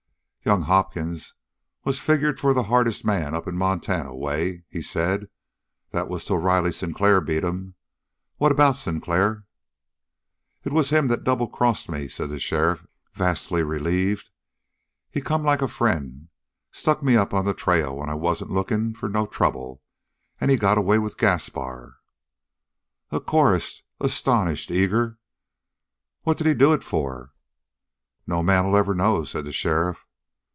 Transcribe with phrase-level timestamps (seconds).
[0.43, 1.35] "Young Hopkins
[1.83, 5.29] was figured for the hardest man up in Montana way," he said.
[5.91, 7.75] "That was till Riley Sinclair beat him.
[8.37, 9.45] What about Sinclair?"
[10.63, 14.31] "It was him that double crossed me," said the sheriff, vastly relieved.
[15.11, 16.29] "He come like a friend,
[16.71, 19.83] stuck me up on the trail when I wasn't lookin' for no trouble,
[20.39, 21.97] and he got away with Gaspar."
[23.11, 25.19] A chorus, astonished, eager.
[26.23, 27.31] "What did he do it for?"
[28.25, 30.03] "No man'll ever know," said the sheriff.